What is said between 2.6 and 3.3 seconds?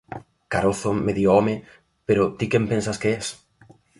pensas que es?